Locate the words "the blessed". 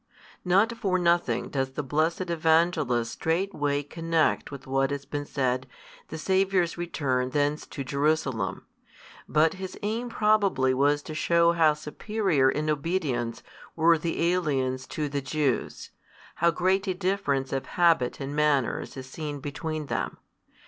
1.73-2.31